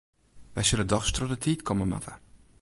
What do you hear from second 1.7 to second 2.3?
moatte.